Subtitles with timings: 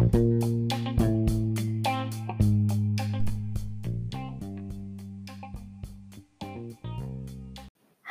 [0.00, 0.06] は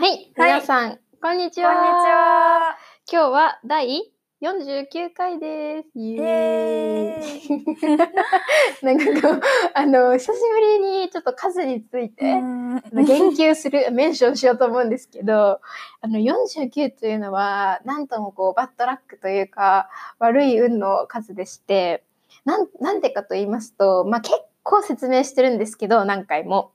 [0.05, 1.73] い、皆さん、こんにちは。
[1.73, 2.77] こんにちは。
[3.11, 5.89] 今日は第49回です。
[5.95, 7.97] イイエエーイ。
[8.85, 9.41] なんかこう、
[9.73, 12.58] あの、久しぶりにちょっと数について、うん
[12.91, 15.59] 言及する、 メンションしようと思うんですけど、
[16.01, 22.03] あの、49というのは、なんともこう、バッドラックというか、悪い運の数でして、
[22.45, 26.71] なん、なんでかと言いますと、まあ、結構説明してるんですけど、何回も。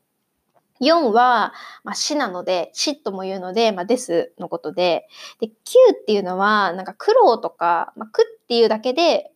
[0.80, 1.52] 4は、
[1.84, 5.08] まあ、死なので、死とも言うので、まあ、ですのことで、
[5.40, 5.50] で、9
[5.94, 9.32] っていうのは、なんか苦労とか、まあ、苦っていうだけで、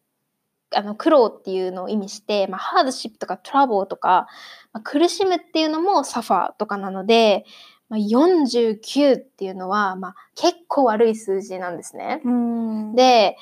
[0.75, 4.27] あの、苦労っていうのを意味して、まあ、ハードシップとかトラブルとか、
[4.73, 7.45] まあ、苦しむっていうのもサファーとかなので、
[7.89, 12.21] まあ、49っていうのは、まあ、結構悪い数字なんですね。
[12.25, 13.37] うん、で、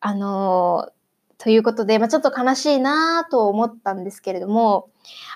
[0.00, 0.94] あのー
[1.36, 4.88] ということで、まあ、ちょっと悲しいなと思ったんですけれども、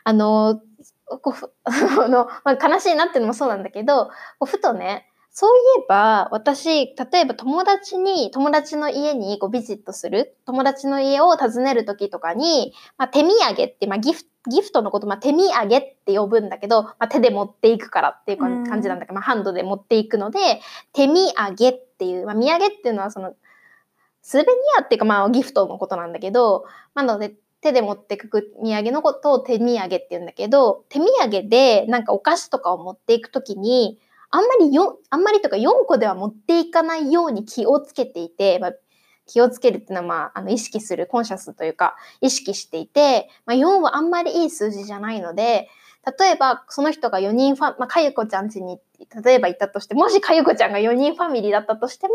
[0.05, 0.69] あのー
[1.17, 5.08] こうふ あの、まあ、悲しいなっていうのもそうなんだけど、こうふとね、
[5.41, 18.67] そういえば、私、例えば友達に、友達の家にこうビジットする、友達の家を訪ねる時とかに、まあ、手土産って、まあ、ギフギフトのこと、まあ、手土産って呼ぶんだけど、まあ、手で持っていくからっていううん。
[18.67, 20.41] 感じなんだけど、まあ、ハンドで持っていくので、
[20.93, 23.37] 手土産っていう、まあ、土産っていうのはその、
[24.23, 26.65] スーベニアっていうかまあギフトのことなんだけど、
[26.97, 38.73] まあ、なので手で持ってくく土産のことを手土産って言うんだけど、手土産でなんかお菓子とかを持っていくときに、あんまりよ、あんまりとか4個では持っていかないように気をつけていて、まあ、
[39.27, 45.69] 気をつけるっていうのは、まあ、あの意識する、コンシャスというか、意識していて、まあ、4はあんまりいい数字じゃないので、
[46.19, 48.79] 例えば、その人が4人ファ、まあ、かゆこちゃん家に、
[49.25, 52.15] 例えば行ったとして、もしかゆこちゃんが4人ファミリーだったとしても、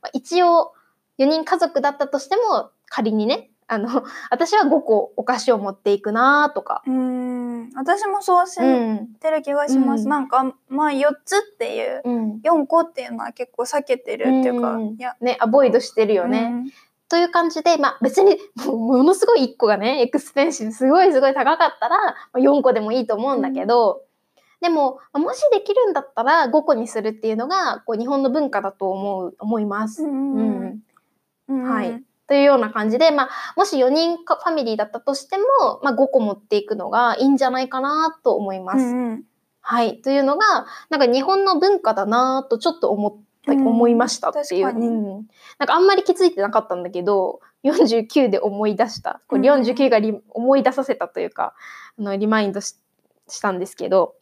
[0.00, 0.72] まあ、一応、
[1.18, 6.82] 4人家族だったとしても、仮にね、あの、私は5個お菓子を持っていくなとか。
[6.86, 9.14] うん、私もそうしうん。
[9.18, 10.04] てる気がします。
[10.04, 12.40] うんなんか、まあ4つっていう、うん。
[12.44, 16.66] 4個っていうのは結構避けてるっていうか、うんいや、ね、アボイドしてるよね。
[17.08, 24.02] という感じで、まあ別にものすごい1個がね、エクスペンシブ、すごいすごい高かったら、まあ4個でもいいと思うんだけど、
[24.60, 30.02] でも、まあもしできるんだったら5個にするっていうのが、こう日本の文化だと思う、思います。
[30.02, 30.82] ううんん。
[31.48, 32.02] うんはい。
[32.26, 38.78] というような感じで、まあ、もし4人かファミリーだったとしても、まあ5個持っていくのがいいんじゃないかなと思います。
[38.78, 39.22] うんうん
[39.64, 40.02] はい。
[40.02, 43.12] というのが、なんか日本の文化だなとちょっと思っ
[43.46, 44.66] 思いましたっていう。
[44.66, 45.26] うん
[45.58, 49.20] なんかあんまり気づいてなかったんだけど、49で思い出した。
[49.28, 51.54] これうん49がリ思い出させたというか、
[51.98, 52.76] あのリマインドし
[53.28, 54.14] したんですけど。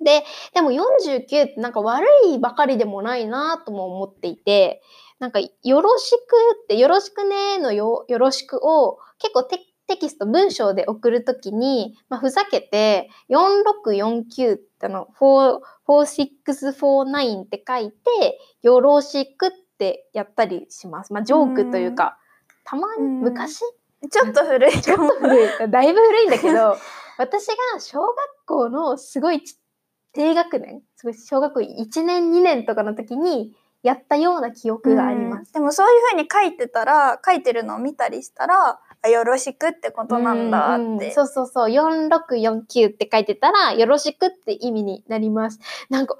[0.00, 0.24] で、
[0.54, 4.82] でも49ってなんか悪いばかりでもないなとも思っていて、
[5.18, 21.12] なんかよろしくって、よろしくねのよよろしくを結構テテキスト文章で送るときに、まあ、ふざけて4649ってあの4 4649って書いてよろしくってやったりします。
[21.12, 22.18] まあジョークというか、
[22.64, 23.20] たまにうん。
[23.20, 23.60] 昔
[24.10, 24.72] ちょっと古い。
[24.80, 26.76] ちょっと古い、だいぶ古いんだけど、
[27.18, 28.14] 私が小学
[28.46, 29.58] 校のすごいち
[30.12, 35.52] 低学年、すごい小学校1年2年とかの時にやったような記憶があります。
[35.52, 41.12] でもそういうふうに書いてたら書いてるのを見たりしたらあよろしくってことなんだうんうんって。
[41.12, 45.60] そうそうそう、4649って書いてたら、よろしくって意味になります。
[45.90, 46.16] なんか、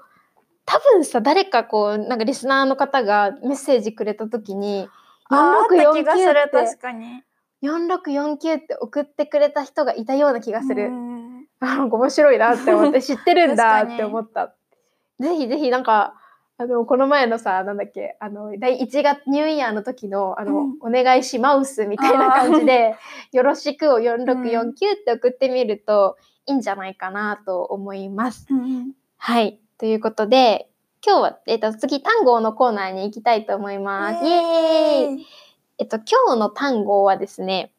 [0.65, 4.87] 多分さ、誰かこう、なんかリスナーの方がメッセージくれた時に、
[5.29, 7.23] ああった気がする4649確って、かに。
[7.63, 10.85] 4649って送ってくれた人がいたような気がする。
[10.85, 11.25] うん
[11.61, 14.53] あ面白いなって思って知ってるんだって思った。
[15.19, 16.13] ぜひぜひなんか、
[16.57, 22.95] あの、この前のさ、なんだっけ、あの、第1月、ニューイヤーの時の、あの、うんお願いしますみたいな感じで、
[23.33, 28.45] よろしくを4649って送ってみるといいんじゃないかなと思います。
[28.49, 29.59] うんはい。
[29.77, 30.69] ということで、
[31.05, 34.25] 今日は、えっと、次、単語のコーナーに行きたいと思います。
[34.25, 35.27] イエーイ
[35.77, 37.73] えっと、今日の単語はですね、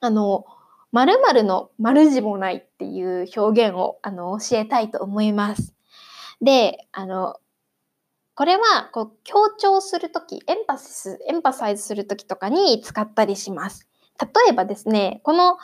[0.00, 0.44] あの、
[0.92, 5.74] 〇〇の〇字もないっていう表現をあの教えたいと思います。
[6.40, 7.36] で、あの、
[8.34, 13.88] これはこう強調するとき、エンパシス、エンパサイズするときとかに使ったりします。
[14.20, 15.58] 例えばですね、この、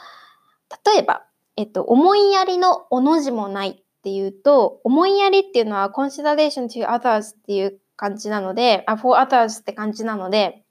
[0.85, 1.25] 例えば、
[1.57, 10.63] えっと、思いやりのおの字もないっていうと、思いやりっていうのは consideration to others っていう感じなので、あ for others って感じなので、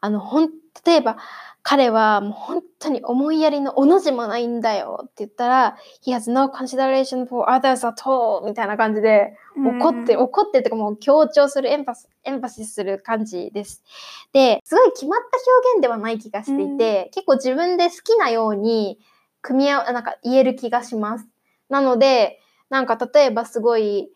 [0.00, 0.50] あの、ほん、
[0.86, 1.16] 例えば、
[1.64, 13.84] 彼はもう本当に思いやりのおの字もないんだよって言ったら、he has no consideration for others at all みたいな感じで、怒って、怒ってってかもう強調するエンパス、エンパシスする感じです。
[14.32, 18.98] で、すごい決まった表現ではない気がしていて、結構自分で好きなように
[19.40, 21.28] 組み合わ、なんか言える気がします。
[21.68, 24.10] なので、なんか例えばすごい、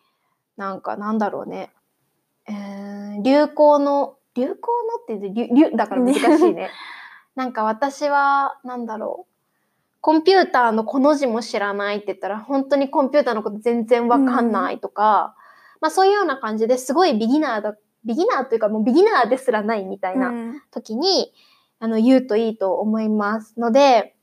[0.56, 1.70] なんかなんだろうね。
[2.49, 4.56] えー、流行の、流行のっ
[5.06, 6.70] て言って、流、流だから難しいね。
[7.36, 9.32] なんか私は、なんだろう。
[10.00, 15.34] コンピューターのこの字も知らないって言ったら、本当にコンピューターのこと全然わかんないとか、
[15.80, 21.32] まあそういうような感じですごいビギナーだ、ビギナーというかもうビギナーですらないみたいなうん時に、
[21.78, 24.14] あの、言うといいと思いますので、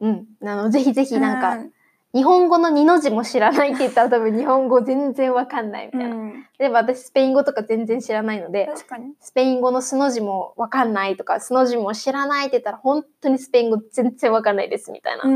[0.00, 0.26] うん。
[0.42, 1.72] あの、ぜひぜひなんか、うん
[2.12, 6.16] 日本語の二の字も知らないって言ったら多分日本語全然わかんないみたいな。
[6.16, 8.68] うん例えば私スペイン語とか全然知らないので。
[9.18, 15.30] スペイン語の素の字もわかんないとか、素の字も知らないって言ったら本当にスペイン語全然わかんないですみたいなう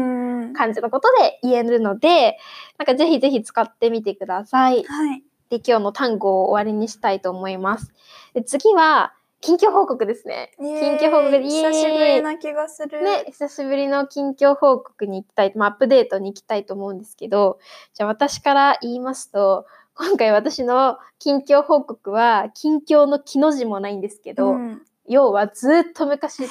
[0.49, 0.53] ん。
[0.53, 2.37] 感じのことで言えるので、
[2.77, 4.85] なんかぜひぜひ使ってみてください。
[4.85, 5.23] はい。
[5.49, 7.91] で、今日の単語を終わりにしたいと思います。
[8.35, 10.53] で次は、近況報告ですね。
[10.59, 13.05] 近況報告久しぶりな気がする。
[13.05, 17.59] ね、久しぶりの近況報告に行きたい、まあ、アップデートに行きたいと思うんですけど、
[17.93, 26.45] じゃあ私から言いますと、今回私の近況報告は、近況の木の字もないんですけど、うん要はずっと昔、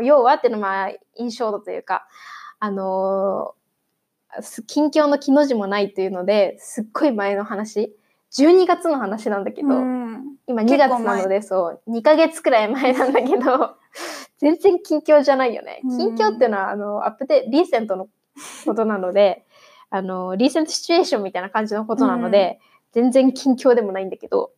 [0.00, 2.08] 要はっていうのはまあ印象だというか、
[2.58, 7.94] あのーす近況の木の字もないというので、すっごい前の話、
[8.38, 10.36] 12月の話なんだけど、うん。
[10.46, 13.76] 今2月なのでそう2ヶ月くらい前なんだけど
[14.38, 15.80] 全然近況じゃないよね。
[15.84, 15.98] うん。
[15.98, 18.08] 近況っていうのはあのアップデリーセントの
[18.64, 19.44] ことなので
[19.90, 22.60] あのリーセントシチュエーションみたいな感じのことなので、
[22.92, 24.52] 全然近況でもないんだけど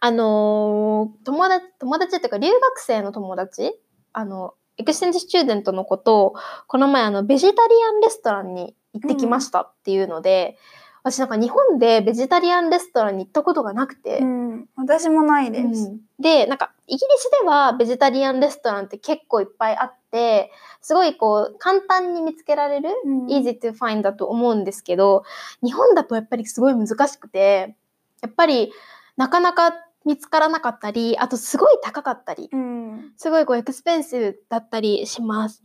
[0.00, 3.72] あのー友達友達っていうか留学生の友達
[4.12, 6.34] あの exchange student のことを
[6.66, 10.58] この前あのベジタリアンレストランに行ってきましたっていうので、
[11.04, 14.68] 私なんか日本でベジタリアンレストランに行ったことがなくて、うん。
[14.76, 15.88] 私もないです。
[15.88, 25.24] うんで、なんか、イギリスではベジタリアンレストランって結構いっぱいあって、すごいこう、簡単に見つけられる、うん easy to find だと思うんですけど、
[25.64, 27.74] 日本だとやっぱりすごい難しくて、
[28.22, 28.72] やっぱり
[29.16, 29.72] なかなか
[30.04, 33.12] 見つからなかったり、あとすごい高かったり、うん。
[33.16, 35.60] すごいこうエクスペンシブだったりします。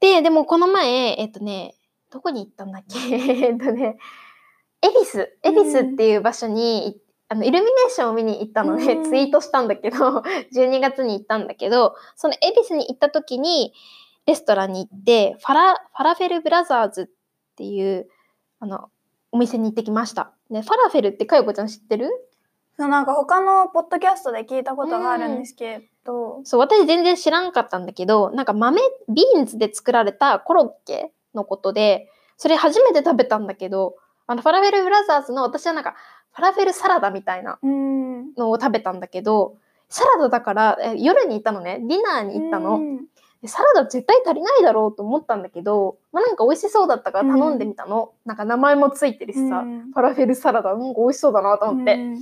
[0.00, 1.74] で、でもこの前、えっとね、
[2.10, 2.98] どこに行ったんだっけ？
[3.16, 3.96] えっとね、
[4.82, 9.04] 恵比寿、恵比寿っていう場所にいあの、イルミネーションを見に行ったので、うん。
[9.04, 9.96] ツイートしたんだけど、
[10.54, 13.72] 12月に行ったんだけど、その恵比寿に行った時に、
[14.26, 18.08] レストランに行って、ファラ、ファラフェルブラザーズっていう、
[18.60, 18.90] あの、
[19.32, 20.32] お店に行ってきました。
[20.50, 22.10] で、ファラフェルってかよこちゃん知ってる？
[22.78, 33.96] そうなんか他のポッドキャストで聞いたことがあるんですけど、そう、私全然知らんかったんだけど、なんか豆、 beans で作られたコロッケのことで、それ初めて食べたんだけど、
[34.26, 35.94] あの、ファラフェルブラザーズの私はなんか、
[36.32, 38.34] ファラフェルサラダみたいなうん。
[38.34, 39.56] のを食べたんだけど、
[39.88, 42.80] サラダだから、え夜に行ったのね、ディナーに行ったの。
[43.44, 48.12] サラダ絶対足りないだろうと思ったんだけど、まあなんか美味しそうだったから頼んでみたの。
[48.24, 51.94] なんか名前もついてるしさ、うんファラフェルサラダ、なんか美味しそうだなと思って。
[51.94, 52.18] うん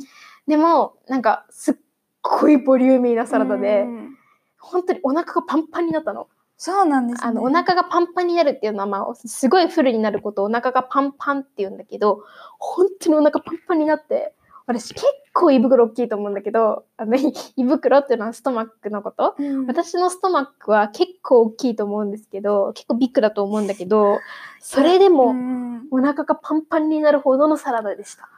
[0.47, 1.75] でも、なんかすっ
[2.21, 4.19] ごいボリューミーなサラダで、うん
[4.59, 6.27] 本当にお腹がパンパンになったの。
[6.65, 7.29] そうなんですね。
[7.29, 12.23] あの、お腹がパンパンになるっていうのは、まあ、すごいフルになることをお腹がパンパンって言うんだけど、
[12.59, 14.33] 本当にお腹パンパンになって、
[14.67, 19.35] 私結構胃袋大きいと思うんだけど、あの、胃袋っていうのはストマックのこと？
[19.39, 24.21] うん私のストマックは結構大きいと思うんですけど、結構ビッグだと思うんだけど、
[24.59, 28.31] それでうもんお腹がパンパンになるほどのサラダでした。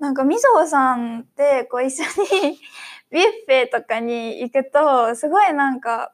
[0.00, 2.06] なんかみぞおさんってこう一緒
[2.46, 2.58] に
[3.12, 6.12] ビュッフェとかに行くとすごいなんか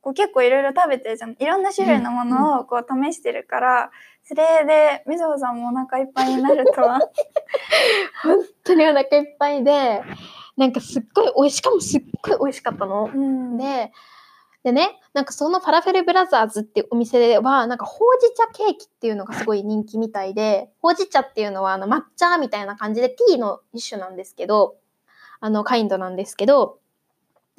[0.00, 1.36] こう結構いろいろ食べてるじゃん。
[1.38, 3.90] いろんな種類のものをこう試してるから、
[4.24, 7.00] それでみぞおさんもお腹いっぱいになるとは。
[8.22, 10.02] 本当にお腹いっぱいで、
[10.56, 13.10] なんかすっごい美味し、しかもすっごい美味しかったの。
[13.12, 13.56] うん。
[13.56, 13.92] で、
[14.62, 24.76] でね、なんかそのファラフェルブラザーズっていうお店では、なんかほうじ茶ケーキっていうのがすごい人気みたいで、ほうじ茶っていうのはあの抹茶みたいな感じでティーの一種なんですけど、
[25.40, 26.78] あの、カインドなんですけど、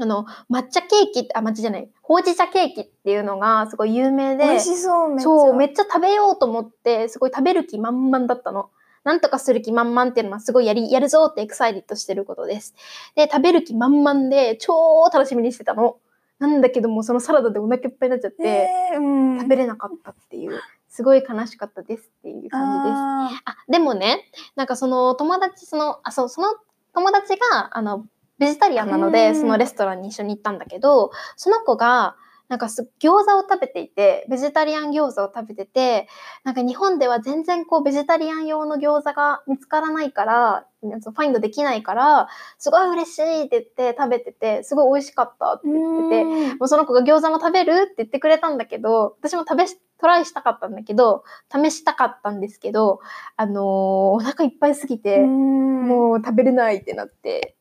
[0.02, 8.72] あの、抹茶ケーキ、あ、抹茶じゃない、ほうじ茶ケーキっていうのがすごい有名で、美味しそうめっちゃそう、めっちゃ食べようと思って、すごい食べる気満々だったの。
[9.04, 12.74] なんとかする気満々っていうのはすごいやり、やるぞってエクサイティッドしてることです。
[13.16, 15.98] で、食べる気満々で超楽しみにしてたの。
[16.40, 22.98] なんだけども、そのサラダでお腹いっぱいになっちゃって、えーうん、食べれなかったっていう、すごい悲しかったですっていう感じです。
[22.98, 26.56] ああ、でもね、なんかその友達、その、あ、そう、その
[26.94, 28.06] 友達が、あの、
[28.42, 29.36] ベジタリアンなので、うん。
[29.36, 32.16] そのレストランに一緒に行ったんだけど、その子が、
[32.50, 36.10] なんかす餃子を食べていて、ベジタリアン餃子を食べてて、
[36.44, 46.58] なんか日本では全然こうベジタリアン用の餃子が見つからないから、ファインドできないから、すごい嬉しいって言って食べてて、すごい美味しかったって言ってて、うん。
[46.58, 53.00] もうその子が餃子も食べるって言ってくれたんだけど、私も食べし、トライしたかったんだけど、試したかったんですけど、
[53.38, 55.88] あのーお腹いっぱいすぎて、うん。
[55.88, 57.56] もう食べれないってなって。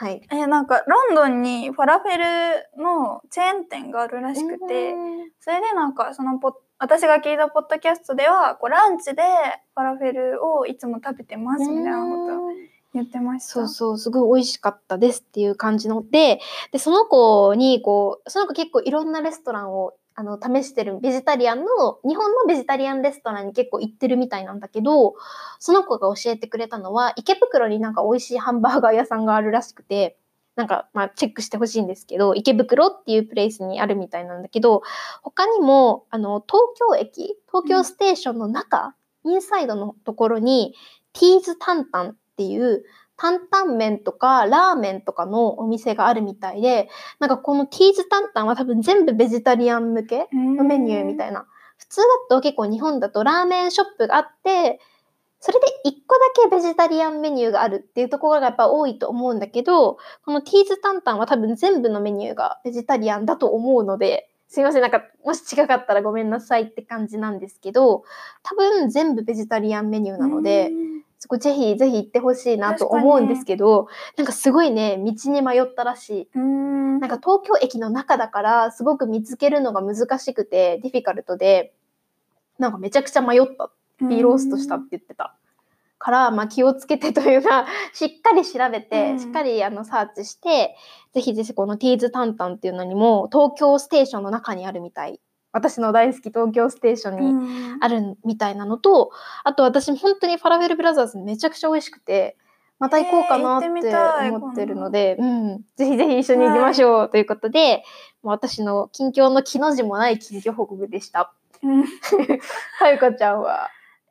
[0.00, 0.22] はい。
[0.30, 4.94] えなんかロンドンにファラフェルのチェーン店があるらしくて、
[5.40, 9.22] それでなんかそのポッ私が聞いたポッドキャストではこうランチで
[9.74, 12.50] ファラフェルをいつも食べてますみたいなことを
[12.94, 13.52] 言ってました。
[13.54, 16.40] そうそう、すごい美味しかったですっていう感じので、
[16.70, 25.14] で、その子に、こう、その子結構いろんなレストランを、あの、試してる、ベジタリアンの、日本のベジタリアンレストランに結構行ってるみたいなんだけど、
[25.60, 30.18] その子が教えてくれたのは、池袋になんか美味しいハンバーガー屋さんがあるらしくて、
[30.56, 34.82] なんか、まあ、チェックしてほしいんですけど、池袋っていうプレイスにあるみたいなんだけど、
[35.22, 40.74] 他にも、あの、東京駅、東京ステーションの中、インサイドのところに、
[41.12, 42.82] ティーズタンタンっていう、
[43.18, 51.46] 担々麺とかラーメンとかのお店があるみたいで、なんかこのティーズタンタンは多分全部ベジタリアン向けのメニューみたいな。
[51.76, 54.80] 普通だと結構日本だとラーメンショップがあって、
[55.40, 68.02] それで一個だけベジタリアンメニューがあるっていうところがやっぱ多いと思うんだけど、このティーズタンタンは多分全部のメニューがベジタリアンだと思うので、すいません、なんか、もし違かったらごめんなさいって感じなんですけど、
[68.42, 70.70] 多分全部ベジタリアンメニューなので、
[71.20, 76.28] そこぜひぜひ行ってほしいなと思うんですけど、なんかすごいね、道に迷ったらしい。
[76.34, 81.74] うんなんか東京駅の中だから、すごく見つけるのが難しくて、ディフィカルトで、
[82.58, 83.70] なんかめちゃくちゃ迷った。
[84.00, 85.34] ビーローストしたって言ってた。
[85.98, 90.76] から、まあ気をつけてというか、 しっかり調べて、うんしっかりあのサーチして、
[91.12, 95.20] ぜひぜひこのティーズタンタンっていうのにも、東京ステーションの中にあるみたい。
[95.58, 97.78] 私の大好き東京ステーションにうん。
[97.80, 99.10] あるみたいなのと、
[99.44, 102.36] あと私本当にファラフェルブラザーズめちゃくちゃ美味しくて、
[102.78, 103.68] また行こうかなって
[104.30, 107.82] 思ってるので、うん、ぜひぜひ一緒に行きましょうということで、
[108.22, 111.32] もう私の近況の気の字もない近況報告でした。
[111.62, 111.82] うん。
[112.78, 113.68] はゆかちゃんは？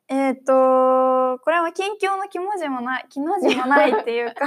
[0.08, 4.46] えっ、とこれは近況の気文字もない気の字もないっていうか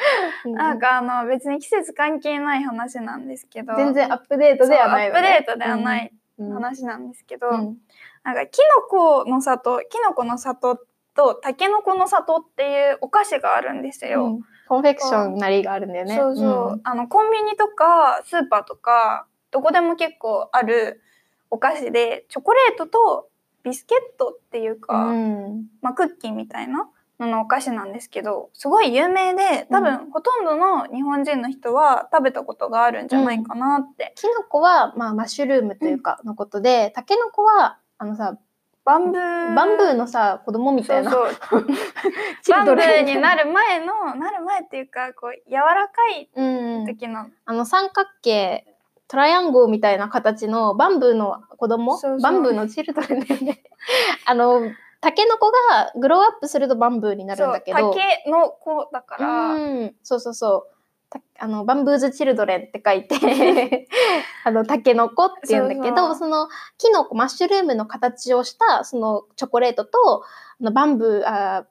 [0.44, 3.76] なんかあの別に季節関係ない話なんですけど。
[3.76, 6.52] 全然アップデートではないそうアップデートではないうん。
[6.52, 7.76] 話なんですけど、うん。
[8.22, 10.78] なんかキノコの里キノコの里
[11.14, 14.24] とタケノコの里っていうお菓子があるんですよ。
[14.26, 14.40] うん。
[14.68, 16.16] コンフェクションなりがあるんだよね。
[16.16, 16.44] そうそ
[16.76, 21.02] う、あのコンビニとかスーパーとかどこでも結構ある
[21.50, 23.28] お菓子でチョコレートと
[23.62, 25.66] ビスケットっていうか、うん。
[25.80, 26.88] まあ、クッキーみたいな
[27.20, 38.36] ののお菓子なんですけどすごい有名で多分、ほとんどの日本人の人は食べたことがあるんじゃないかなって、キノコは、まあ、マッシュルームというかのことで、タケノコは、あのさ、
[38.84, 39.54] バンブー。
[39.54, 41.10] バンブーのさ、子供みたいな。
[41.10, 41.66] そうそう。
[42.42, 46.42] チバンブーになる前のなる前っていうかこう柔らかいう
[46.82, 46.86] ん。
[46.86, 48.66] 時の、あの三角形、
[49.08, 51.96] トライアングルみたいな形のバンブーの子供？
[51.96, 52.20] そうそう。
[52.20, 53.62] バンブーのチルドレンだよね。
[54.26, 54.60] あの、
[55.04, 57.78] タケノコがグローアップするとバンブーになるんだけど。
[57.78, 60.74] そう竹の子だから、うん、そうそうそう。
[61.10, 63.86] たあの、バンブーズチルドレンって書いて、
[64.44, 71.66] あの、タケノコって言うんだけど、その、キノコ、マッシュルームの形をした、その、チョコレートと、あのバンブー、あ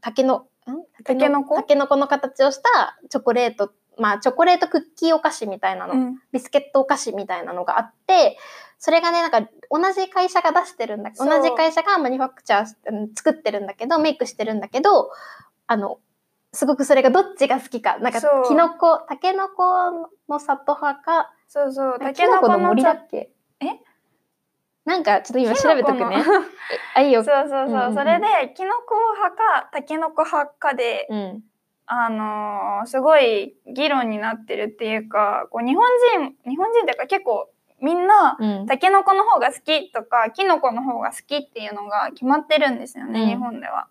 [0.00, 0.84] タケノ、ん？
[1.02, 1.56] タケノコ？
[1.56, 6.22] タケノコの形をしたチョコレート、まあ、チョコレートクッキーお菓子みたいなの、うん。
[6.30, 8.38] ビスケットお菓子みたいなのがあって、
[8.78, 12.66] それがね、なんか同じ会社が出してるんだ同じ会社がマニファクチャー
[13.16, 15.10] 作ってるんだけど、メイクしてるんだけど、
[15.66, 15.98] あの、
[16.52, 17.98] すごくそれがどっちが好きか。
[17.98, 23.30] なんかキノコ、タケノコの里派か、そうそうタケノコのさ森だっけ？
[23.60, 23.66] え？
[24.84, 26.22] なんか、ちょっと今調べとくね。
[26.94, 27.24] あ、いいよ。
[27.24, 31.42] そうそうそう,、うんうんうんそれでキノコ派かタケノコ派かで、うん。
[31.88, 35.84] あのーすごい議論になってるっていうかこう日本
[36.18, 37.48] 人日本人っていうか結構
[37.80, 38.66] みんなうん。
[38.66, 43.88] タケノコの方が好きとかキノコの方が好きっていうのが決まってるんですよね、うん日本では。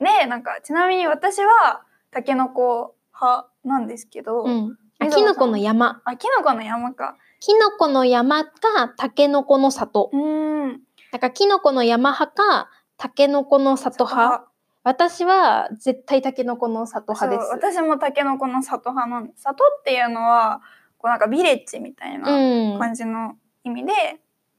[0.00, 4.78] でなんかちなみに私はタケノコ派なんですけど、うん。
[4.98, 6.00] あ、キノコの山。
[6.04, 7.16] あキノコの山か。
[7.40, 10.10] キノコの山か、タケノコの里。
[10.12, 10.80] うーん
[11.12, 14.44] だから、キノコの山派か、タケノコの里派。
[14.84, 17.50] 私は絶対タケノコの里派です。
[17.50, 20.60] 私もタケノコの里派なんです里っていうのは
[20.98, 22.78] こうなんかビレッジみたいなうん。
[22.78, 23.92] 感じの意味で、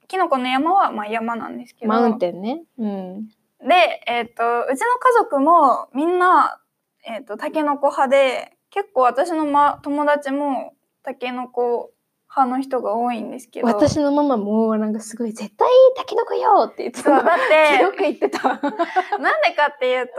[0.07, 2.63] キノコの山はまあ山なんですけどマウンテンね。
[2.77, 3.27] うん。
[3.67, 6.59] で、えっとうちの家族もみんな、
[7.05, 11.91] えっとタケノコ派で結構私の、ま、友達もタケノコ
[12.29, 13.67] 派の人が多いんですけど。
[13.67, 15.67] 私のママもなんかすごい絶対
[15.97, 18.49] タケノコよって言ってただって、よく言ってた。
[19.17, 20.13] なんでかっていうと、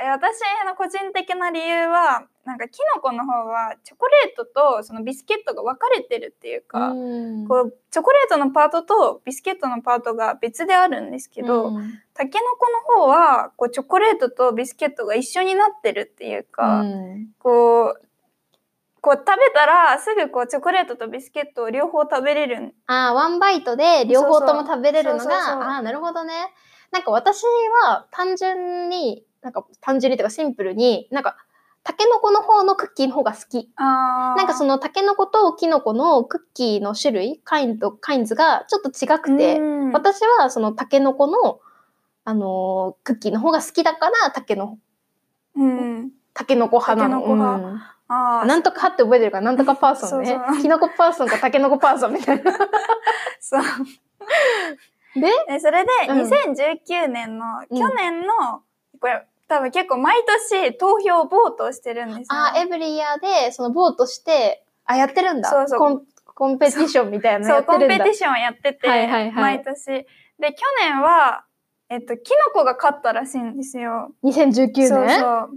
[0.00, 18.07] え私の個人的な理由は、なんかキノコの方はチョコレートとそのビスケットが分かれてるっていうか、うんこうチョコレートのパートとビスケットのパートが別であるんですけど、うんタケノコの方はこうチョコレートとビスケットが一緒になってるっていうか、うんこう
[19.08, 22.72] こう食べたらすぐこうチョコレートとビスケットを両方食べれるん。
[22.86, 26.34] ああ、ワンバイトで両方とも食べれるのが、ああ、なるほどね。
[26.90, 27.42] なんか私
[27.86, 31.38] は単純に、なんか単純にというかシンプルに、なんか、
[31.84, 33.70] タケノコの方のクッキーの方が好き。
[33.76, 39.58] あなんかそののタケノコとキノコのクッキーの種類、カインとカインズがちょっと違くて、
[39.94, 41.60] 私はそのタケノコの、
[42.26, 44.78] あのークッキーの方が好きだから、タケノ、
[45.56, 47.22] うん、タケノコ派なの。
[47.22, 47.68] タケノコ派。
[47.68, 50.62] うんあーなんとか派って覚えてるから、なんとかパーソンねそうそう。
[50.62, 52.52] キノコパーソンかタケノコパーソンみたいな。
[53.40, 53.62] そう
[55.14, 58.62] で、えそれでうん2019年の、うん去年の
[59.00, 62.26] これ多分結構毎年投票ボートをしてるんですよ。
[62.30, 65.48] あー、エブリイヤーで、そのボートして、あ、やってるんだ。
[65.48, 66.02] そうそうコン
[66.34, 67.86] コンペティションみたいなのそう、やってるんだ。
[67.88, 69.86] コンペティションをやってて、はいはいはい毎年。
[69.86, 70.06] で、
[70.38, 71.44] 去年は、
[71.88, 74.12] えっと、キノコが勝ったらしいんですよ。
[74.22, 74.88] 2019年？
[74.88, 75.50] そうそう。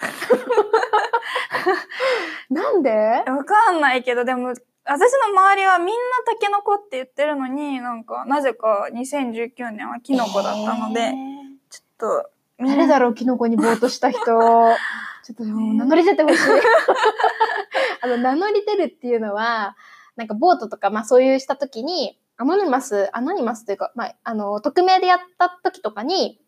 [2.50, 2.90] なんで？
[2.90, 4.54] わかんないけど、でも、
[4.84, 5.92] 私の周りはみんな
[6.26, 11.40] タケノコって言ってるのに、なんか、なぜか2019年はキノコだったので、えー
[11.70, 14.20] ちょっと、誰だろう、キノコにボートした人。
[14.26, 16.38] ちょっともう名乗り出てほしい。
[18.02, 19.76] あの、名乗り出るっていうのは、
[20.16, 26.40] なんかボートとか、まあそういうした時に、アノニマス、アノニマスというか、まあ、あの、匿名でやった時とかに、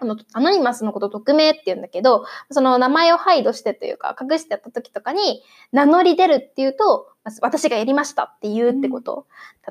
[0.00, 5.42] あの、 anonymous のこと匿名って言うんだけど、その名前を hide してというか、隠してやった時とかに、
[5.72, 7.08] 名乗り出るっていうと、
[7.42, 9.26] 私がやりましたって言うってこと。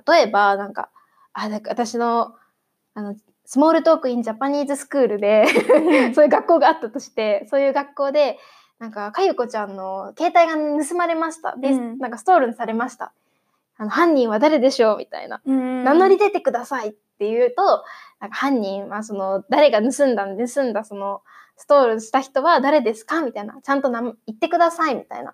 [0.07, 0.89] 例えば、なんか、
[1.33, 2.35] あ、なんか私の、
[2.93, 3.15] あの、
[3.45, 5.45] Small Talk in Japanese school で、
[6.13, 8.37] そういう学校があったとして、そういう学校で、
[8.77, 11.55] なんか、かよこちゃんの携帯が盗まれました。
[11.57, 13.11] で、うんなんか stolen にされました。
[13.79, 14.97] あの、犯人は誰でしょう？
[14.97, 15.41] みたいな。
[15.45, 17.83] うん名乗り出てくださいって言うと、
[18.19, 21.21] なんか犯人はその、誰が盗んだん盗んだその、
[21.55, 23.21] ストールした人は誰ですか？
[23.21, 23.59] みたいな。
[23.63, 25.33] ちゃんとな言ってくださいみたいな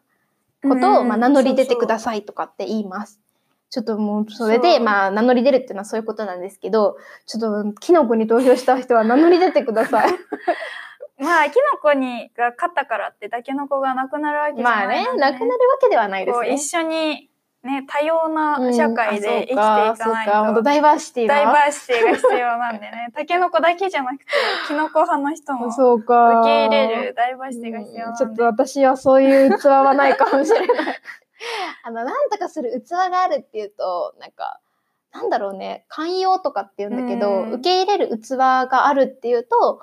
[0.64, 3.20] ことを、まあ、名乗り出てくださいとかって言います。
[3.72, 10.12] ちょっともう、それで、まあ、名乗り出るっていうのはそういうことなんですけど、ちょっと、キノコに投票した人は名乗り出てください。
[11.20, 15.48] まあ、キノコにが勝ったからってタケノコがなくなるわけじゃまあねなくなるわ
[15.82, 16.54] けではないですね。
[16.54, 17.30] 一緒に
[17.66, 20.62] ね、多様な社会で生きていかないか、本当と。
[20.62, 21.60] ダイバーシティダイバが。
[21.62, 23.12] ーシティが必要なんでね。
[23.16, 24.26] タケノコだけじゃなくて、
[24.68, 26.44] キノコ派の人も受そうか。
[26.46, 28.18] け入れるダイバーシティが必要なんで。
[28.20, 31.02] ちょっと私はそういう器はないかもしれない。
[31.84, 34.60] あの、なんとかする器があるっていうと、なんか、
[35.12, 39.82] なんだろうね、寛容とかって言うんだけど、うん受け入れる器があるっていうと、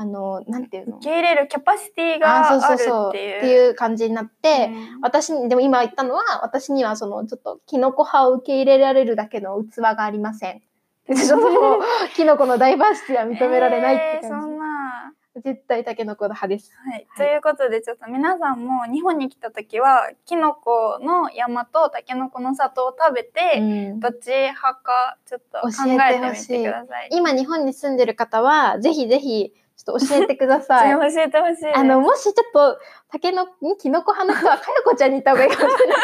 [0.00, 0.96] あの、なんていうの？
[0.96, 3.38] 受け入れるキャパシティがそうあるっていう。
[3.38, 10.62] っていう感じになって、うん私に、でも今言ったのは、私にはその、ちょっと、キノコ派を受け入れられるだけの器がありません。
[11.06, 11.80] でちょっともう、
[12.16, 14.46] キノコのダイバーシティは認められないってえーそ感じ。
[14.48, 15.12] んな。
[15.42, 16.72] 絶対タケノコ派です。
[16.90, 17.06] はい。
[17.16, 23.62] ということで、ちょっと皆さんも日本に来た時は、キノコの山とタケノコの里を食べて、う
[23.96, 27.08] んどっち派かちょっと考教えてみてください。
[27.12, 30.92] 今日本に住んでる方は、ぜひぜひ、ちょっと教えてください。
[31.14, 31.72] 教えてほしい。
[31.72, 32.78] あの、もしちょっと、
[33.10, 35.96] タケノ、んキノコ派の人は、かよこちゃんに行った方がいいかもしれない。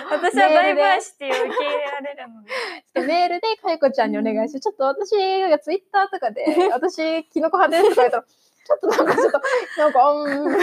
[0.00, 3.00] あの私はダイバーシティを受け入れられるので。
[3.00, 5.12] で、メールでかよこちゃんにお願いして、ちょっと私
[5.48, 9.40] がツイッターとかで、私、キノコ派ですとか言ったら、ちょっとなんかちょっと、
[9.78, 10.56] なんか、うん、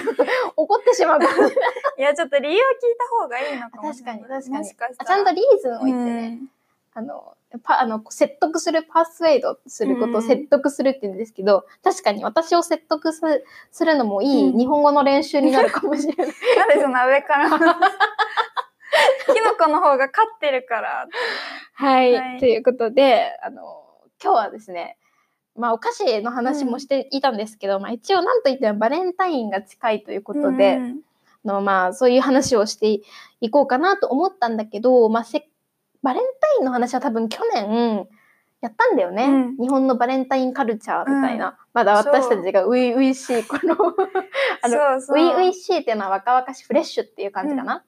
[0.56, 1.56] 怒ってしまうかもしれない。
[1.98, 4.30] いや、ちょっと理由を聞いた方がいいのかもし確れない。
[4.30, 5.06] かに確かにか。
[5.06, 6.52] ちゃんとリーズンを言ってね、うん
[6.94, 13.22] あの、パあの説得するパスウェイドすることをうん説得するって言うんですけど、確かに私を説得す
[13.72, 16.28] するのもいいうん日本語の練習になるかもしれない。
[16.58, 17.50] なんでそんな上から。
[19.34, 21.08] キノコの方が勝ってるから。
[21.74, 23.84] はい、はいということで、あの、
[24.22, 24.98] 今日はですね、
[25.56, 31.02] まあお菓子の話もしていたんですけど、まあ一応なんといってもバレンタインが近いということで、うん
[31.46, 33.02] のまあそういう話をして
[33.42, 35.48] いこうかなと思ったんだけど、まあせ
[36.04, 38.08] バレンタインの話は多分去年
[38.62, 39.58] やったんだよね、うん。
[39.58, 43.76] 日本のバレンタインカルチャーみたいな、まだ私たちが初々しいこの
[44.62, 44.78] あの。
[45.00, 47.84] 初々しいっていうのは若々しいフレッシュっていう感じかな、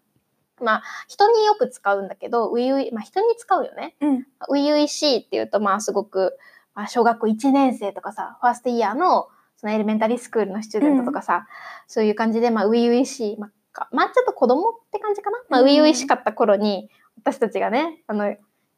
[0.61, 3.95] まあ人によく使うんだけど初々まあ人に使うよね。
[4.01, 4.25] うん。
[4.39, 6.37] 初々しいっていうとまあすごく、
[6.75, 11.47] まあ、小学校1年生とかさファーストイヤーのそのエレメンタリースクールのスチューデントとかさ、
[11.87, 15.37] そういう感じでまあ初々しい、まあ、か、まあちょっと子供って感じかな。
[15.49, 15.67] まあうん。
[15.67, 16.89] 初々しかった頃に、
[17.23, 18.35] 私たちがね、あの、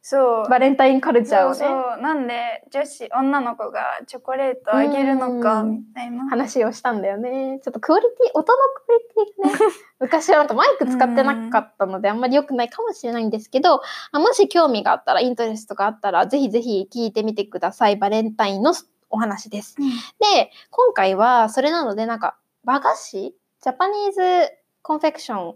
[0.07, 0.49] そう。
[0.49, 2.01] バレンタインカルチャーをね、そう。
[2.01, 6.29] なんで女子、女の子がチョコレートあげるのか、うんみたいな。
[6.29, 7.59] 話をしたんだよね。
[7.63, 13.81] ちょっとクオリティ、音のクオリティがね、 昔はあとマイク使ってなかったので、あんまり良くないかもしれないんですけど、
[14.11, 17.95] あもし興味があったら、イントレストがあったら、ぜひぜひ聞いてみてください。
[17.95, 18.73] バレンタインの
[19.09, 19.75] お話です。
[19.79, 23.35] うんで、今回はそれなので、なんか、和菓子？
[23.59, 24.51] ジャパニーズ
[24.83, 25.55] コンフェクション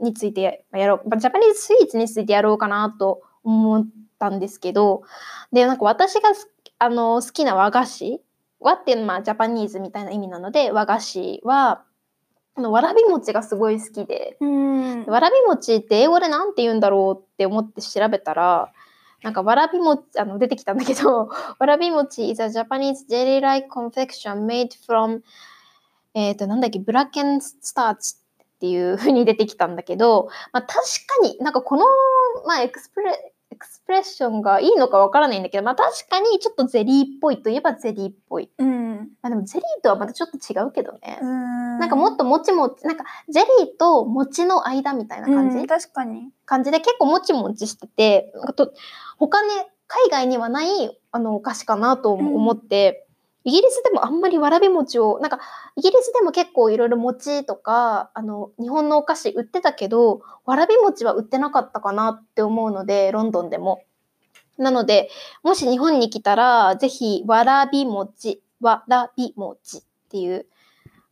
[0.00, 3.86] についてやろう、ジャパニーズスイーツについてやろうかなと思っ
[4.18, 5.02] たんですけど、
[5.52, 8.20] で、なんか私がすあの好きな和菓子
[8.60, 11.84] 和っていうのはまあジャパニーズみたいな意味なので、和菓子は、
[12.56, 15.04] あのわらび餅がすごい好きで、うん。
[15.06, 18.72] わらび餅って英語でなんて言うんだろうって思って調べたら、
[19.22, 21.28] なんかわらび餅、あの出てきたんだけど、
[21.58, 25.20] わらび餅 is a Japanese jelly-like confection made from
[26.14, 28.14] えっ、と、なんだっけ、 bracken starch
[28.64, 30.78] っていう風に出てきたんだけど、まあ確
[31.20, 31.84] かになんかこの、
[32.46, 38.48] まあ expre、expression がいいのかわからないんだけど、まあ確かにちょっとゼリーっぽいといえばゼリーっぽい。
[38.58, 39.10] うん。
[39.20, 41.18] まあでもゼリーとはまたちょっと違うけどね。
[41.20, 46.30] ななんかもっともちもち、なんかゼリーと餅の間みたいな感じ、うん、確かに。
[46.46, 48.72] 感じで結構もちもちしてて、なんかと
[49.18, 49.48] 他ね、
[49.86, 53.03] 海外にはないあのお菓子かなと思思って、
[53.44, 55.38] イギリスでもあんまりわらび餅を、なんか
[55.76, 63.82] イギリスでも結構いろいろ餅とか、あの日本のお菓子売ってたけど、わらび餅は売ってなかったかなって思うので、ロンドンでも。
[64.56, 65.10] なので、
[65.42, 70.46] もし日本に来たら、ぜひわらび餅、わらび餅っていう、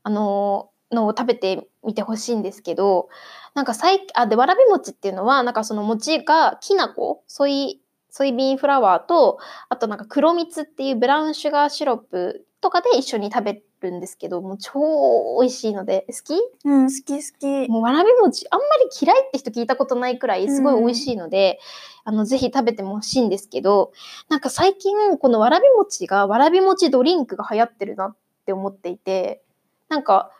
[0.04, 3.08] あののを食べてみてほしいんですけど、
[3.54, 7.81] なんか最あでわらび餅っていうのはなんかその餅がきな粉ソイ
[8.12, 9.38] ソイビーンフラワーと
[9.70, 16.40] あとなんか黒蜜っていうブラウンシュガーシロップとかで一緒に食べるんですけどもう超美味しいので好き？
[16.64, 17.68] うん、好き好き。
[17.70, 21.58] もうわらび餅あんまり嫌いって人聞いたことないくらいすごい美味しいので、
[22.04, 23.92] あのぜひ食べても欲しいんですけど
[24.28, 29.42] なんか最近このわらび餅がわらび餅ドリンクが流行ってるなって思っていて
[29.88, 30.30] なんか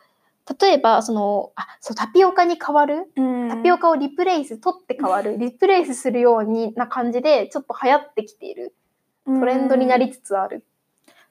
[0.60, 3.10] 例えばそのあそうタピオカに変わる？
[3.16, 3.48] うん。
[3.48, 8.74] タピオカをリプレイス、取って変わる、リプレイスするようにな感じで、ちょっと流行ってきている。
[9.24, 10.64] トレンドになりつつある。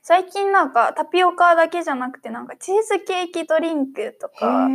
[0.01, 4.67] 最近なんかタピオカだけじゃなくてなんかチーズケーキドリンクとか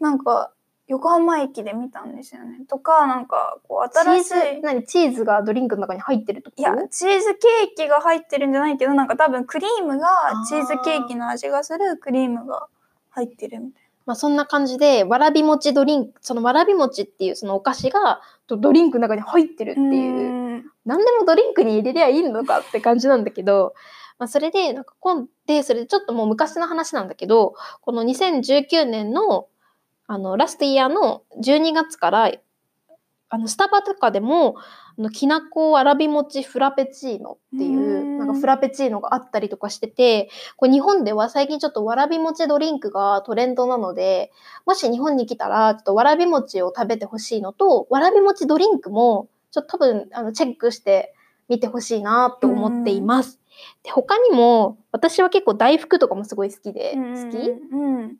[0.00, 0.52] なんか
[0.86, 2.60] 横浜駅で見たんですよね。
[2.68, 4.84] とかなんかこうチー新しズい、何？
[4.84, 6.50] チーズがドリンクの中に入ってると？
[6.56, 10.08] いやチーズケーキが入ってるんじゃないけどなんか多分クリームが
[10.48, 12.68] チーズケーキの味がするクリームが
[13.12, 19.94] 入ってるみたいまあそんな感じで、わらび餅ドリンク、そのわらび餅っていうそのお菓子がドドリンクの中に入ってるってな。
[19.94, 20.12] いう。
[20.12, 20.42] うん
[20.84, 23.74] 何でもドリンクに入れりゃいいのかって感じなんだけど、
[24.18, 29.48] まあ、それで、なんか今で、それでちょっともう昔の話なんだけど、この2019年の、
[30.06, 32.32] あの、ラストイヤーの12月から、
[33.28, 34.56] あの、スタバとかでも、
[34.98, 44.32] あの、きなこわらび餅フラペチーノっていうう、んなんかフラペチーノがあったりとかしてて、これ日本では最近ちょっとわらび餅ドリンクがトレンドなので、
[44.66, 51.14] もし日本に来たら、ちょっとわらび餅を食べてほしいのと、わらび餅ドリンクも、ちょっと多分、あの、チェックして
[51.48, 53.40] みてほしいなと思っています。
[53.82, 58.16] で、他にも、私は結構大福とかもすごい好きで、好きうん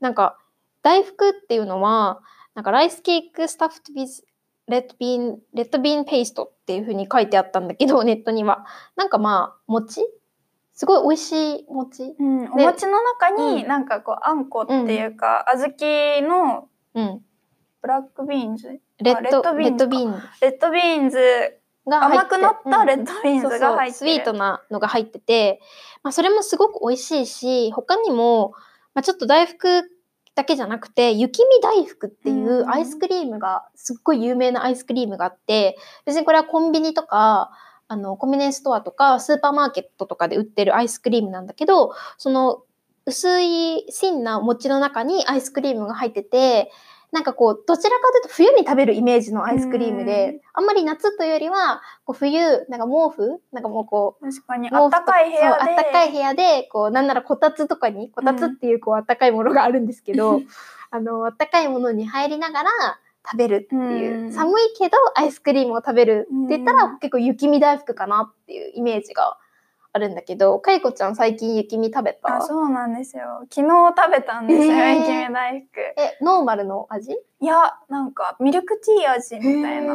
[0.00, 0.38] なんか、
[0.82, 2.20] 大福っていうのは、
[2.54, 4.22] なんか、ライスケークスタッフ with
[4.68, 8.66] レッドビーン、レッドビーンペーストっていう風に書いてあったんだけど、 ネットには。
[8.96, 10.06] なんかまあ、餅？
[10.74, 12.14] すごい美味しい餅？
[12.18, 13.68] うん、おで餅の中にうん。
[13.68, 17.22] なんかこうあんこっていうか、小豆のうん。
[17.82, 19.92] black beans red、beans か。
[20.40, 25.60] red beans が甘くなった red beans が入ってる、スイートなのが入ってて、
[26.02, 28.54] まあ、それもすごく美味しいし他にも、
[28.94, 29.82] まあ、ちょっと大福
[30.36, 37.50] だけじゃなくて雪見大福っていううんアイスクリームがすっごい有名なアイスクリームがあって別にこれはコンビニとか
[37.88, 42.62] あのコンビニエンスストアとかスーパーマーケットとかで売ってるアイスクリームなんだけどその
[43.06, 46.70] 薄い芯な餅の中にアイスクリームが入ってて
[47.16, 55.46] なんかこうどちらかというと冬に食べるイメージのアイスクリームであんまり夏というよりはこう冬なんか毛布なんかもうこう確かにあったかい部屋で。
[55.46, 60.42] あったかい部屋でこうなんならこたつとかにこたつっていうこうあったかいものがあるんですけど、
[60.92, 62.70] あのあったかいものに入りながら
[63.24, 64.32] 食べるっていう、うん。
[64.32, 66.98] 寒いけどアイスクリームを食べるって言ったら、うん。
[66.98, 69.38] 結構雪見大福かなっていうイメージが
[69.96, 72.36] あるんだけどかいこちゃん最近雪見食べた？
[72.36, 73.46] あそうなんですよ。
[73.50, 74.98] 昨日食べたんですよ、えー。
[75.00, 75.80] 雪見大福。
[75.80, 77.12] えノーマルの味？
[77.12, 79.94] いやなんかミルクティー味みたいな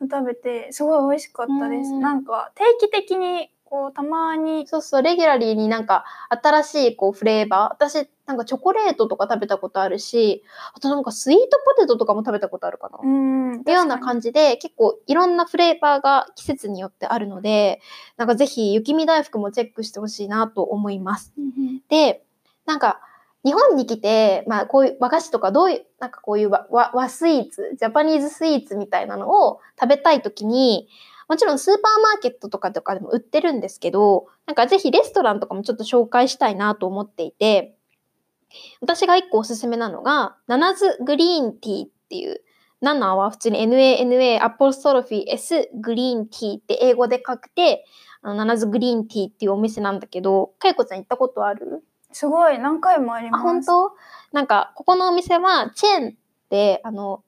[0.00, 2.00] 食べてすごい美味しかったです、うん。
[2.00, 7.84] なんか定期的にこうたまにそうそう、レギュラリーになんか新しいこうフレーバー。
[7.84, 10.42] 私、なんかチョコレートとか食べたことあるし、
[10.74, 12.98] あとなんかスイートポテトとかも食べたことあるかな。
[13.02, 17.82] うんっていうような感じで、結構いろんなフレーバーが季節によってあるので、
[18.16, 21.34] なんかぜひ雪見大福もチェックしてほしいなと思います。
[21.36, 22.24] うんで、
[22.64, 23.00] なんか、
[23.44, 30.88] 日本に来て、まあ、こういう和菓子とか、どういう、なんかこういう和和和スイーツ、ジャパニーズスイーツみたいなのを食べたいときに、
[31.28, 37.76] もちろんスーパーマーケットとかとかでも売ってるんですけど、なんかぜひレストランとかもちょっと紹介したいなと思っていて、
[38.80, 42.40] 私が一個おすすめなのが、ナナズグリーンティーっていう、
[42.80, 47.84] ナナは普通に NANA アポストロフィー S グリーンティーって英語で書くて、
[48.22, 51.84] あのナナズグリーンティーっていうお店なんだけど、かいこちゃん行ったことある？
[52.10, 53.44] すごい何回もありまあ、す。
[53.44, 53.92] 本当？
[54.32, 56.12] なんか、ここのお店は、チェーンっ
[56.48, 57.22] て、あの、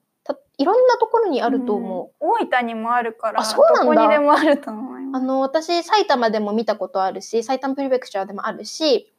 [0.57, 2.25] いろんなところにあると思う。
[2.25, 2.31] うん。
[2.43, 5.23] 大分にもあるから、あそうなんだどこにでもあると思います。
[5.23, 9.11] あの、私、埼玉でも見たことあるし、埼玉プリフェクチャーでもあるし、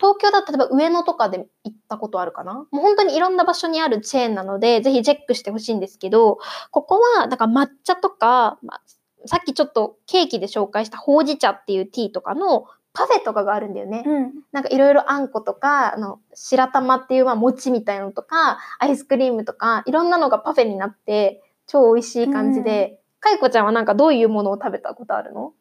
[0.00, 2.54] 東京だと例えば上野とかで行ったことあるかな？
[2.54, 6.38] もう本当にいろんな場所にあるチェーンなので、ぜひチェックしてほしいんですけど、
[6.70, 8.82] ここは、なんか抹茶とか、まあ、
[9.26, 12.66] さっきちょっとケーキで紹介したほうじ茶っていうティーとかの
[12.98, 14.02] パフェとかがあるんだよね。
[14.04, 14.32] うん。
[14.50, 25.52] なんかいろいろあんことか、あの、白玉っていうまあ餅みたいなのとか、アイスクリームとか、いろんなのがパフェになって、超美味しい感じで、かいこちゃんはなんかどういうものを食べたことあるの？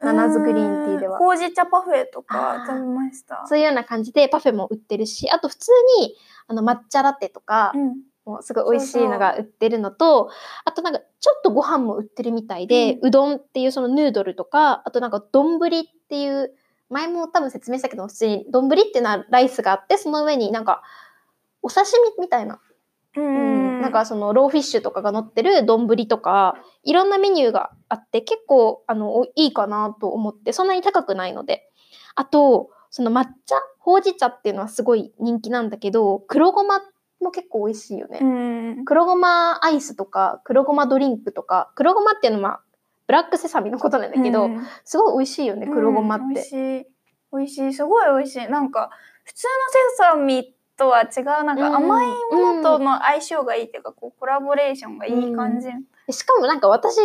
[0.00, 3.44] ナナズグリーンティーではほうじ茶パフェとか食べました。
[3.46, 6.16] そういうような感じでパフェも売ってるし、あと普通に
[6.48, 7.96] あの抹茶ラテとか、うん。
[8.26, 10.30] もうすごい美味しいのが売ってるのと、
[10.64, 16.54] あとなんかちょっとご飯も売ってるみたいで、うどんっていうそのヌードルとか、あとなんか丼っていう、
[16.88, 20.82] 前も多分説明したけど、普通に丼っていうのはライスがあって、その上になんか
[21.62, 22.60] お刺身みたいな、
[23.16, 23.80] ううんん。
[23.80, 31.68] なんかそのローフィッシュとかが乗ってる丼とか、いろんなメニューがあって、結構あのおいいかなと思って、そんなに高くないので。
[32.14, 36.80] あと、その抹茶、ほうじ茶っていうのはすごい人気なんだけど、黒ごま
[37.20, 38.20] も結構美味しいよね。
[38.22, 38.24] う
[38.80, 38.84] ん。
[38.84, 42.60] 黒ごまアイスとか、黒ごまドリンクとか、黒ごまっていうのは、
[43.06, 46.48] ブラックセサミのことなんだけど、うんすごい美味しいよね、黒ごまっうん美味て。
[46.48, 46.86] しい。
[47.32, 47.72] 美味しい。
[47.74, 48.48] すごい美味しい。
[48.48, 48.90] なんか、
[49.24, 49.50] 普通の
[49.94, 55.68] セサミとは違う、なんか甘いものとの相性がいいっていうか、こう、コラボレーションがいい感じ。
[56.06, 56.98] でしかもなんか私、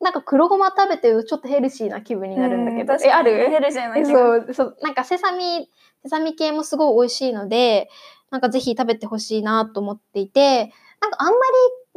[0.00, 3.50] なんか黒ごま食べてるちょっとヘルシーな気分になるんだけど、う確かにえある？
[3.50, 5.68] ヘルシーな気がそう、そう、なんかセサミ、
[6.04, 7.88] セサミ系もすごい美味しいので、
[8.30, 11.36] なんかぜひ食べてほしいなと思っていて、なんかあんまり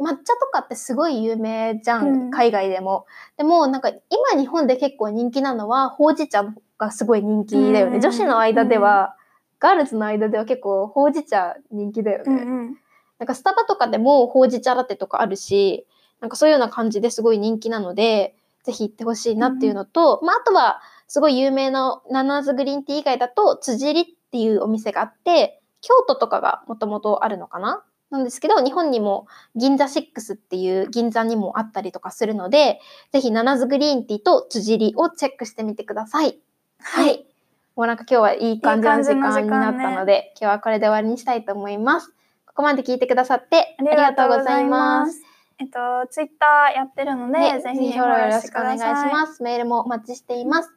[0.02, 3.06] 抹茶とかってすごい有名じゃん、うん海外でも。
[3.36, 6.44] でもなんか今日本で結構人気なのは、ほうじ茶
[6.78, 7.96] がすごい人気だよね。
[7.96, 9.16] うん女子の間では、
[9.60, 12.24] ガールズの間では結構ほうじ茶人気だよね。
[12.24, 12.78] うんうん。
[13.18, 15.86] なんかスタバとかでもほうじ茶ラテとかあるし、
[16.20, 18.34] なんかそういうような感じですごい人気なので、
[18.64, 32.78] ぜひ行ってほしいなっていうのと、まああとはすごい有名なナナーズグリーンティー以外だと、辻りっていうお店があって、京都とかがもともとあるのかななんですけど、日本にも銀座6っていう銀座にもあったりとかするので、
[33.10, 36.38] ぜひナナズグリーンティーと辻りをチェックしてみてください。
[36.78, 37.26] はい。
[37.74, 42.10] もうなんか今日はいい感じの時間になったので、今日はこれで終わりにしたいと思います。
[42.46, 45.22] ここまで聞いてくださってありがとうございます。。
[45.58, 49.42] えっと、ツイッターやってるので、ね、ぜひフォローよろしくお願いします。
[49.42, 50.70] メールもお待ちしています。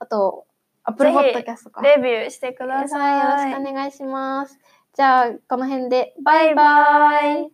[0.00, 0.46] あと、
[0.82, 1.82] アップルポッドキャストか。
[1.82, 3.46] レビューしてください。
[3.46, 4.58] よろしくお願いします。
[4.92, 7.50] じゃあ、この辺で、バイバイ。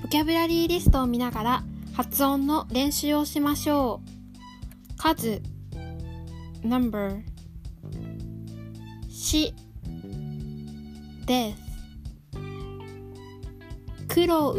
[0.00, 1.62] ボキャブラリーリストを見ながら
[1.94, 4.96] 発音の練習をしましょう。
[4.96, 5.42] 数。
[6.62, 7.22] Number
[9.08, 9.54] し
[11.26, 11.54] death
[14.06, 14.54] 苦労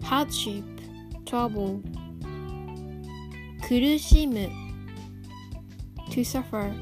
[0.00, 0.64] hardship
[1.24, 1.80] trouble
[3.68, 4.48] 苦しむ
[6.08, 6.72] to suffer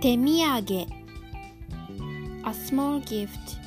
[0.00, 0.86] 手土産
[2.44, 3.58] a small gift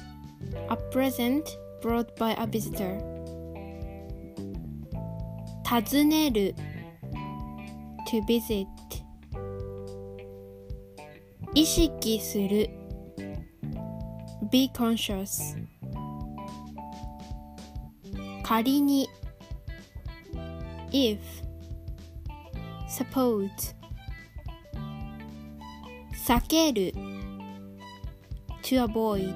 [0.69, 1.43] a present
[1.81, 2.97] brought by a visitor
[5.65, 6.55] 訪ねる
[8.09, 8.65] to visit
[11.53, 12.69] 意識する
[14.49, 15.57] be conscious
[18.43, 19.09] 仮に
[20.95, 21.19] if
[22.87, 23.75] suppose
[26.25, 26.93] 避ける
[28.63, 29.35] to avoid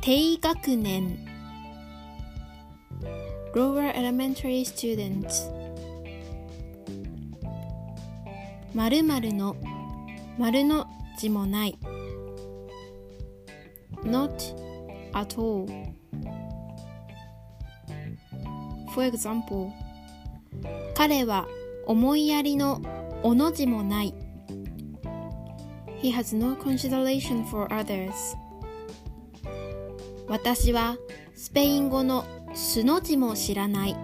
[0.00, 1.18] 低学年
[3.54, 5.50] lower elementary students
[8.74, 9.56] 〇〇の
[10.38, 10.86] 〇の
[11.18, 11.76] 字もない
[14.04, 14.30] not
[15.12, 15.66] at all.
[18.94, 19.70] For example,
[20.94, 21.46] 彼は
[21.86, 22.82] 思いやりの
[23.22, 24.14] おの字もない。
[26.02, 28.12] He has no consideration for others.
[30.28, 30.96] 私は
[31.34, 32.24] スペイン語の
[32.54, 33.96] 素の字も知らない。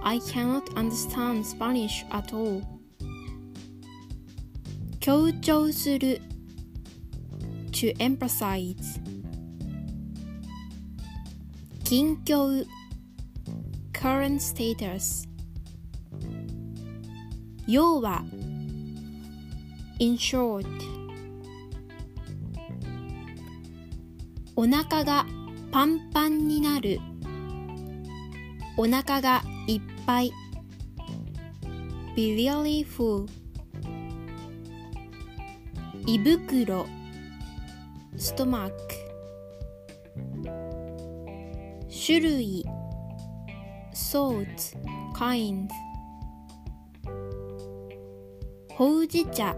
[0.00, 2.62] I cannot understand Spanish at all.
[5.00, 6.20] 強調する
[7.72, 8.76] to emphasize
[11.84, 12.66] 近況
[14.00, 15.28] current status
[17.66, 18.22] 要は
[19.98, 20.64] in short
[24.54, 25.26] お腹が
[25.72, 27.00] パンパンになる
[28.76, 30.32] お腹がいっぱい
[32.14, 33.26] be really full
[36.06, 36.86] 胃袋
[38.16, 38.74] ストマック
[42.06, 42.67] 種類
[44.10, 44.74] salt
[45.14, 45.68] kind
[48.70, 49.54] ほうじ茶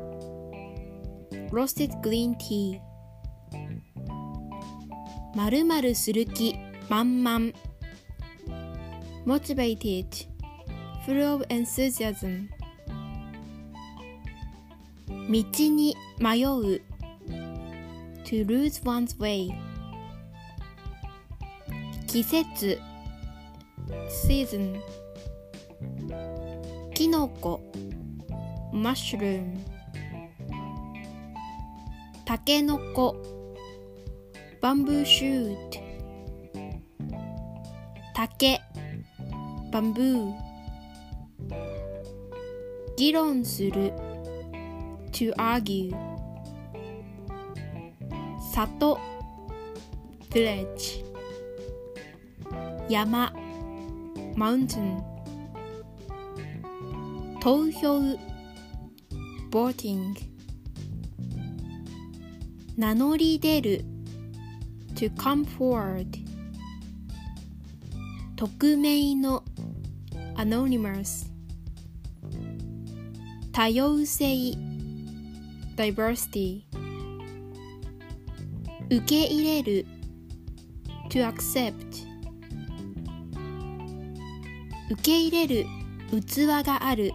[1.52, 2.80] roasted green tea
[5.36, 6.56] まるまるする気
[6.88, 7.52] 満々
[9.24, 10.04] motivated
[11.06, 12.48] full of enthusiasm
[15.06, 16.82] 道に迷う
[18.24, 19.48] to lose one's way
[22.08, 22.89] 季節
[24.10, 24.80] season
[26.92, 27.62] きのこ
[28.72, 29.56] mushroom
[32.24, 33.16] たけのこ
[34.60, 35.56] bamboo shoot
[38.14, 38.60] 竹
[39.72, 40.34] bamboo
[42.96, 43.92] 議論する
[45.12, 45.94] to argue
[48.52, 48.98] 里
[50.30, 51.04] village
[52.88, 53.32] 山
[54.36, 55.02] mountain
[57.40, 58.00] 投票
[59.50, 60.14] voting
[62.76, 63.84] 名乗り出る
[64.94, 66.06] to come forward
[68.36, 69.42] 匿名の
[70.36, 71.30] anonymous
[73.52, 74.54] 多様性
[75.76, 76.62] diversity
[78.90, 79.86] 受け入れる
[81.10, 82.09] to accept
[84.90, 85.66] 受け入れる
[86.10, 87.12] 器がある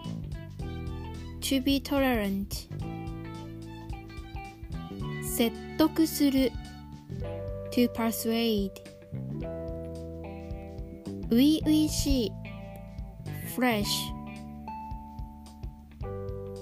[1.40, 2.46] to be tolerant
[5.22, 6.50] 説得する
[7.70, 8.70] to persuade
[11.28, 12.32] う々しい
[13.54, 13.84] fresh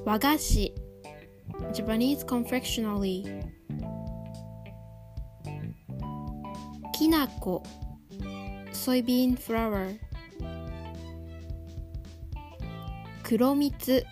[0.04, 0.74] 和菓子
[1.72, 3.22] Japanese confectionery
[6.92, 7.62] きなこ
[8.72, 10.03] soybean flour
[13.24, 14.04] 黒蜜。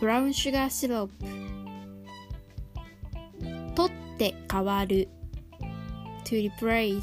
[0.00, 1.26] ブラウンシュガーシロップ。
[3.74, 5.08] 取って変わる。
[6.24, 7.02] to replace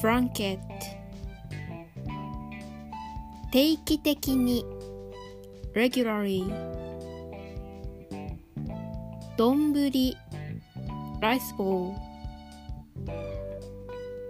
[0.00, 0.62] ブランケット。
[3.52, 4.64] 定期的に。
[5.74, 6.50] regularly
[9.36, 9.74] 丼
[11.20, 12.07] ライスボール。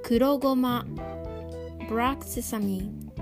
[0.09, 0.87] 黒ごま、
[1.87, 2.79] ブラックセサミ。
[2.79, 3.13] ン。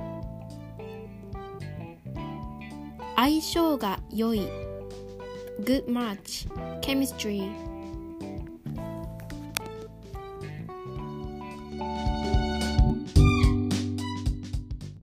[3.17, 4.43] 相性が良い、